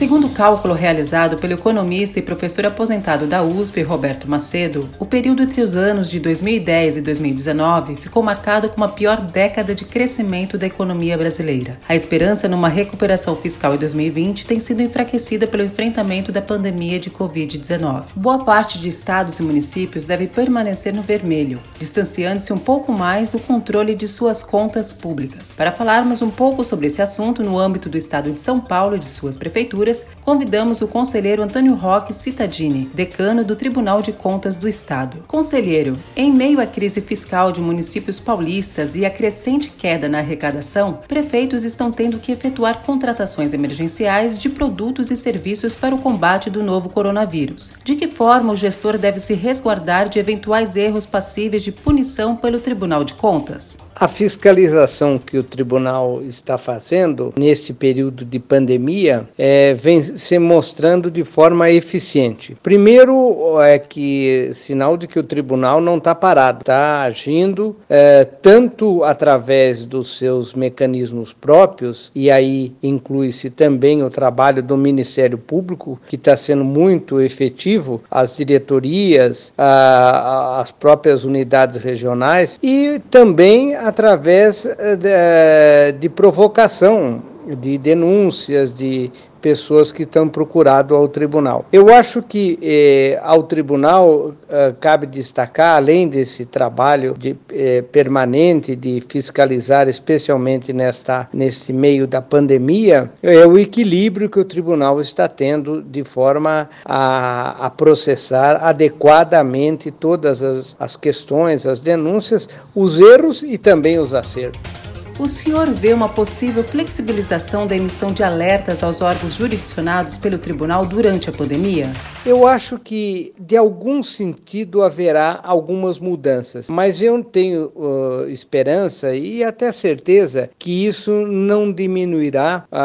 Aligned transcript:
Segundo 0.00 0.28
o 0.28 0.30
cálculo 0.30 0.72
realizado 0.72 1.36
pelo 1.36 1.52
economista 1.52 2.18
e 2.18 2.22
professor 2.22 2.64
aposentado 2.64 3.26
da 3.26 3.42
USP, 3.42 3.82
Roberto 3.82 4.26
Macedo, 4.26 4.88
o 4.98 5.04
período 5.04 5.42
entre 5.42 5.60
os 5.60 5.76
anos 5.76 6.08
de 6.08 6.18
2010 6.18 6.96
e 6.96 7.00
2019 7.02 7.96
ficou 7.96 8.22
marcado 8.22 8.70
como 8.70 8.82
a 8.82 8.88
pior 8.88 9.20
década 9.20 9.74
de 9.74 9.84
crescimento 9.84 10.56
da 10.56 10.66
economia 10.66 11.18
brasileira. 11.18 11.78
A 11.86 11.94
esperança 11.94 12.48
numa 12.48 12.66
recuperação 12.70 13.36
fiscal 13.36 13.74
em 13.74 13.76
2020 13.76 14.46
tem 14.46 14.58
sido 14.58 14.80
enfraquecida 14.80 15.46
pelo 15.46 15.64
enfrentamento 15.64 16.32
da 16.32 16.40
pandemia 16.40 16.98
de 16.98 17.10
Covid-19. 17.10 18.04
Boa 18.16 18.42
parte 18.42 18.78
de 18.78 18.88
estados 18.88 19.38
e 19.38 19.42
municípios 19.42 20.06
deve 20.06 20.26
permanecer 20.26 20.94
no 20.94 21.02
vermelho, 21.02 21.60
distanciando-se 21.78 22.54
um 22.54 22.58
pouco 22.58 22.90
mais 22.90 23.32
do 23.32 23.38
controle 23.38 23.94
de 23.94 24.08
suas 24.08 24.42
contas 24.42 24.94
públicas. 24.94 25.54
Para 25.54 25.70
falarmos 25.70 26.22
um 26.22 26.30
pouco 26.30 26.64
sobre 26.64 26.86
esse 26.86 27.02
assunto 27.02 27.42
no 27.42 27.58
âmbito 27.58 27.90
do 27.90 27.98
estado 27.98 28.32
de 28.32 28.40
São 28.40 28.58
Paulo 28.58 28.96
e 28.96 28.98
de 28.98 29.10
suas 29.10 29.36
prefeituras, 29.36 29.89
convidamos 30.22 30.80
o 30.80 30.88
conselheiro 30.88 31.42
Antônio 31.42 31.74
Roque 31.74 32.12
Citadini, 32.12 32.90
decano 32.94 33.44
do 33.44 33.56
Tribunal 33.56 34.00
de 34.02 34.12
Contas 34.12 34.56
do 34.56 34.68
Estado. 34.68 35.22
Conselheiro, 35.26 35.98
em 36.16 36.32
meio 36.32 36.60
à 36.60 36.66
crise 36.66 37.00
fiscal 37.00 37.52
de 37.52 37.60
municípios 37.60 38.20
paulistas 38.20 38.94
e 38.96 39.04
à 39.04 39.10
crescente 39.10 39.70
queda 39.70 40.08
na 40.08 40.18
arrecadação, 40.18 41.00
prefeitos 41.06 41.64
estão 41.64 41.90
tendo 41.90 42.18
que 42.18 42.32
efetuar 42.32 42.82
contratações 42.82 43.52
emergenciais 43.52 44.38
de 44.38 44.48
produtos 44.48 45.10
e 45.10 45.16
serviços 45.16 45.74
para 45.74 45.94
o 45.94 45.98
combate 45.98 46.48
do 46.48 46.62
novo 46.62 46.88
coronavírus. 46.88 47.72
De 47.84 47.96
que 47.96 48.06
forma 48.06 48.52
o 48.52 48.56
gestor 48.56 48.96
deve 48.96 49.18
se 49.18 49.34
resguardar 49.34 50.08
de 50.08 50.18
eventuais 50.18 50.76
erros 50.76 51.06
passíveis 51.06 51.62
de 51.62 51.72
punição 51.72 52.36
pelo 52.36 52.60
Tribunal 52.60 53.04
de 53.04 53.14
Contas? 53.14 53.78
A 53.94 54.08
fiscalização 54.08 55.18
que 55.18 55.36
o 55.36 55.42
tribunal 55.42 56.22
está 56.22 56.56
fazendo 56.56 57.34
neste 57.36 57.72
período 57.72 58.24
de 58.24 58.38
pandemia 58.38 59.28
é, 59.36 59.74
vem 59.80 60.02
se 60.02 60.38
mostrando 60.38 61.10
de 61.10 61.24
forma 61.24 61.70
eficiente. 61.70 62.56
Primeiro, 62.62 63.60
é 63.60 63.78
que 63.78 64.50
sinal 64.52 64.96
de 64.96 65.06
que 65.06 65.18
o 65.18 65.22
tribunal 65.22 65.80
não 65.80 65.98
está 65.98 66.14
parado, 66.14 66.60
está 66.60 67.02
agindo 67.02 67.76
é, 67.88 68.24
tanto 68.24 69.04
através 69.04 69.84
dos 69.84 70.18
seus 70.18 70.54
mecanismos 70.54 71.32
próprios, 71.32 72.10
e 72.14 72.30
aí 72.30 72.72
inclui-se 72.82 73.50
também 73.50 74.02
o 74.02 74.10
trabalho 74.10 74.62
do 74.62 74.76
Ministério 74.76 75.38
Público, 75.38 76.00
que 76.06 76.16
está 76.16 76.36
sendo 76.36 76.64
muito 76.64 77.20
efetivo, 77.20 78.02
as 78.10 78.36
diretorias, 78.36 79.52
a, 79.56 80.60
as 80.60 80.70
próprias 80.70 81.24
unidades 81.24 81.76
regionais, 81.76 82.58
e 82.62 83.00
também 83.10 83.74
a 83.74 83.90
através 83.90 84.64
eh, 84.64 84.96
de, 84.96 85.08
eh, 85.08 85.94
de 85.98 86.08
provocação, 86.08 87.22
de 87.60 87.76
denúncias, 87.76 88.72
de 88.72 89.10
pessoas 89.40 89.92
que 89.92 90.02
estão 90.02 90.28
procurado 90.28 90.94
ao 90.94 91.08
tribunal. 91.08 91.64
Eu 91.72 91.92
acho 91.92 92.22
que 92.22 92.58
eh, 92.62 93.18
ao 93.22 93.42
tribunal 93.42 94.34
eh, 94.48 94.74
cabe 94.80 95.06
destacar, 95.06 95.76
além 95.76 96.08
desse 96.08 96.44
trabalho 96.44 97.14
de, 97.18 97.36
eh, 97.50 97.82
permanente 97.82 98.76
de 98.76 99.02
fiscalizar, 99.08 99.88
especialmente 99.88 100.72
nesta 100.72 101.28
nesse 101.32 101.72
meio 101.72 102.06
da 102.06 102.20
pandemia, 102.20 103.10
é 103.22 103.46
o 103.46 103.58
equilíbrio 103.58 104.28
que 104.28 104.38
o 104.38 104.44
tribunal 104.44 105.00
está 105.00 105.28
tendo 105.28 105.82
de 105.82 106.04
forma 106.04 106.68
a, 106.84 107.66
a 107.66 107.70
processar 107.70 108.56
adequadamente 108.62 109.90
todas 109.90 110.42
as, 110.42 110.76
as 110.78 110.96
questões, 110.96 111.66
as 111.66 111.80
denúncias, 111.80 112.48
os 112.74 113.00
erros 113.00 113.42
e 113.42 113.56
também 113.56 113.98
os 113.98 114.14
acertos. 114.14 114.79
O 115.20 115.28
senhor 115.28 115.66
vê 115.66 115.92
uma 115.92 116.08
possível 116.08 116.64
flexibilização 116.64 117.66
da 117.66 117.76
emissão 117.76 118.10
de 118.10 118.22
alertas 118.22 118.82
aos 118.82 119.02
órgãos 119.02 119.34
jurisdicionados 119.34 120.16
pelo 120.16 120.38
tribunal 120.38 120.86
durante 120.86 121.28
a 121.28 121.32
pandemia? 121.32 121.92
Eu 122.24 122.46
acho 122.46 122.78
que, 122.78 123.34
de 123.38 123.54
algum 123.54 124.02
sentido, 124.02 124.82
haverá 124.82 125.38
algumas 125.42 125.98
mudanças, 125.98 126.70
mas 126.70 127.02
eu 127.02 127.22
tenho 127.22 127.70
uh, 127.76 128.30
esperança 128.30 129.14
e 129.14 129.44
até 129.44 129.70
certeza 129.72 130.48
que 130.58 130.86
isso 130.86 131.12
não 131.26 131.70
diminuirá 131.70 132.64
uh, 132.72 132.76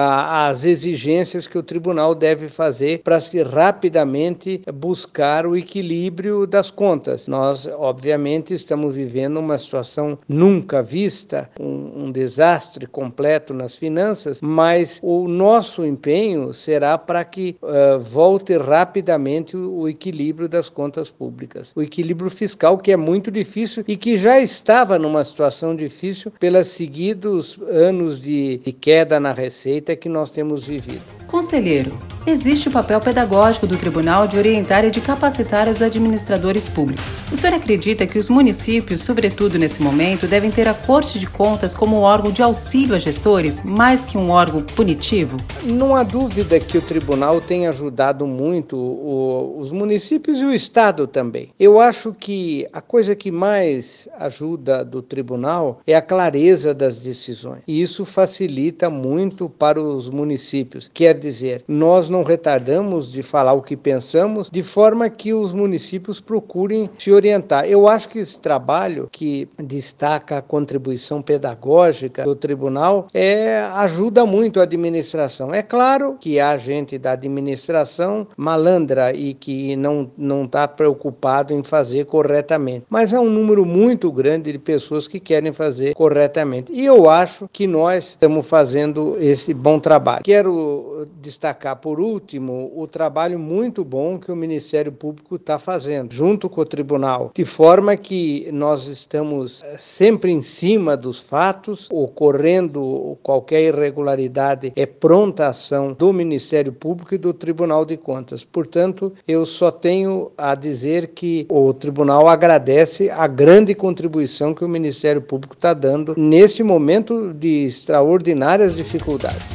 as 0.50 0.66
exigências 0.66 1.48
que 1.48 1.58
o 1.58 1.64
tribunal 1.64 2.14
deve 2.14 2.50
fazer 2.50 3.00
para 3.02 3.22
se 3.22 3.42
rapidamente 3.44 4.62
buscar 4.74 5.48
o 5.48 5.56
equilíbrio 5.56 6.46
das 6.46 6.70
contas. 6.70 7.30
Nós, 7.30 7.66
obviamente, 7.66 8.54
estamos 8.54 8.94
vivendo 8.94 9.38
uma 9.38 9.58
situação 9.58 10.18
nunca 10.28 10.84
vista, 10.84 11.50
um, 11.58 12.06
um 12.06 12.12
desastre 12.26 12.88
completo 12.88 13.54
nas 13.54 13.76
finanças, 13.76 14.42
mas 14.42 15.00
o 15.04 15.28
nosso 15.28 15.86
empenho 15.86 16.54
será 16.54 16.98
para 16.98 17.24
que 17.24 17.56
uh, 17.62 18.00
volte 18.00 18.58
rapidamente 18.58 19.56
o, 19.56 19.88
equilíbrio 19.88 20.50
das 20.50 20.68
contas 20.68 21.12
públicas. 21.12 21.72
O 21.76 21.84
equilíbrio 21.84 22.32
fiscal, 22.32 22.80
que 22.80 22.92
é 22.92 22.98
muito 22.98 23.30
difícil 23.30 23.84
e 23.88 23.96
que 23.96 24.18
já 24.18 24.40
estava 24.40 24.98
numa 24.98 25.24
situação 25.24 25.76
difícil 25.76 26.32
pelos 26.40 26.68
seguidos 26.68 27.60
anos 27.70 28.20
de 28.20 28.60
queda 28.82 29.20
na 29.20 29.32
receita 29.32 29.96
que 29.96 30.10
nós 30.10 30.32
temos 30.32 30.66
vivido. 30.66 31.04
Conselheiro, 31.28 31.96
existe 32.26 32.68
o 32.68 32.72
papel 32.72 33.00
pedagógico 33.00 33.68
do 33.68 33.78
tribunal 33.78 34.28
de 34.28 34.38
orientar 34.38 34.84
e 34.84 34.90
de 34.90 35.00
capacitar 35.00 35.68
os 35.68 35.82
administradores 35.82 36.68
públicos. 36.68 37.22
O 37.32 37.38
senhor 37.38 37.56
acredita 37.56 38.08
que 38.08 38.18
os 38.18 38.30
municípios, 38.30 39.02
sobretudo 39.02 39.60
nesse 39.60 39.82
momento, 39.82 40.28
devem 40.28 40.50
ter 40.50 40.68
a 40.68 40.74
Corte 40.74 41.20
de 41.20 41.28
Contas 41.28 41.76
como 41.76 41.98
órgão 41.98 42.32
de 42.32 42.42
auxílio 42.42 42.96
a 42.96 43.00
gestores, 43.00 43.64
mais 43.64 44.04
que 44.04 44.18
um 44.18 44.32
órgão 44.32 44.62
punitivo? 44.62 45.38
Não 45.64 45.96
há 45.96 46.04
dúvida 46.04 46.60
que 46.60 46.78
o 46.78 46.82
tribunal 46.82 47.40
tem 47.42 47.68
ajudado 47.68 48.26
muito 48.26 48.76
o, 48.76 49.60
os 49.60 49.72
municípios 49.72 50.40
e 50.40 50.46
o 50.46 50.54
Estado 50.54 51.08
também. 51.08 51.50
Eu 51.60 51.80
acho 51.80 52.14
que 52.14 52.68
a 52.74 52.82
coisa 52.82 53.16
que 53.16 53.32
mais 53.32 54.08
ajuda 54.18 54.84
do 54.84 55.02
tribunal 55.02 55.82
é 55.86 55.96
a 55.96 56.02
clareza 56.02 56.74
das 56.74 57.00
decisões. 57.00 57.62
E 57.68 57.82
isso 57.82 58.06
facilita 58.06 58.90
muito 58.90 59.50
para 59.50 59.82
os 59.82 60.10
municípios. 60.10 60.90
Quer 60.94 61.20
dizer, 61.20 61.64
nós 61.68 62.10
não 62.10 62.15
retardamos 62.24 63.12
de 63.12 63.22
falar 63.24 63.54
o 63.54 63.62
que 63.62 63.76
pensamos, 63.76 64.50
de 64.50 64.64
forma 64.64 65.10
que 65.10 65.34
os 65.34 65.52
municípios 65.52 66.20
procurem 66.20 66.90
se 66.98 67.12
orientar. 67.12 67.66
Eu 67.66 67.88
acho 67.88 68.10
que 68.10 68.20
esse 68.20 68.40
trabalho 68.40 69.10
que 69.12 69.48
destaca 69.58 70.38
a 70.38 70.42
contribuição 70.42 71.22
pedagógica 71.22 72.24
do 72.24 72.36
tribunal 72.36 73.08
é, 73.14 73.60
ajuda 73.74 74.26
muito 74.26 74.60
a 74.60 74.64
administração. 74.64 75.54
É 75.54 75.62
claro 75.62 76.18
que 76.20 76.40
há 76.40 76.58
gente 76.58 76.98
da 76.98 77.12
administração 77.12 78.28
malandra 78.38 79.14
e 79.14 79.34
que 79.34 79.76
não 79.76 80.12
não 80.18 80.46
está 80.46 80.68
preocupado 80.68 81.54
em 81.54 81.64
fazer 81.64 82.06
corretamente, 82.06 82.86
mas 82.90 83.14
há 83.14 83.20
um 83.20 83.30
número 83.30 83.66
muito 83.66 84.12
grande 84.12 84.52
de 84.52 84.60
pessoas 84.60 85.08
que 85.08 85.20
querem 85.20 85.54
fazer 85.54 85.94
corretamente. 85.94 86.72
E 86.72 86.86
eu 86.86 87.10
acho 87.10 87.50
que 87.52 87.68
nós 87.68 88.10
estamos 88.10 88.48
fazendo 88.48 89.18
esse 89.20 89.54
bom 89.54 89.80
trabalho. 89.80 90.24
Quero 90.24 91.08
destacar 91.22 91.76
por 91.78 92.00
último 92.06 92.72
o 92.76 92.88
trabalho 92.88 93.40
muito 93.40 93.84
bom 93.84 94.20
que 94.20 94.32
o 94.32 94.36
Ministério 94.36 94.92
Público 94.92 95.36
está 95.36 95.58
fazendo 95.58 96.14
junto 96.14 96.50
com 96.50 96.62
o 96.62 96.66
tribunal, 96.66 97.32
de 97.34 97.46
forma 97.46 97.98
que 97.98 98.50
nós 98.52 98.88
estamos 98.88 99.64
eh, 99.64 99.76
sempre 99.80 100.32
em 100.32 100.42
cima 100.42 100.96
dos 100.96 101.20
fatos, 101.20 101.88
ocorrendo 101.92 103.18
qualquer 103.24 103.64
irregularidade, 103.64 104.72
é 104.76 104.86
pronta 104.86 105.48
ação 105.48 105.94
do 105.94 106.14
Ministério 106.14 106.72
Público 106.72 107.16
e 107.16 107.18
do 107.18 107.34
Tribunal 107.34 107.86
de 107.86 107.98
Contas. 107.98 108.44
Portanto, 108.44 109.14
eu 109.28 109.46
só 109.46 109.72
tenho 109.72 110.32
a 110.38 110.56
dizer 110.56 111.08
que 111.08 111.46
o 111.50 111.74
tribunal 111.74 112.28
agradece 112.28 113.10
a 113.10 113.28
grande 113.28 113.74
contribuição 113.74 114.54
que 114.54 114.64
o 114.64 114.70
Ministério 114.70 115.22
Público 115.22 115.56
está 115.56 115.74
dando 115.74 116.14
nesse 116.18 116.64
momento 116.64 117.34
de 117.34 117.66
extraordinárias 117.66 118.76
dificuldades. 118.76 119.55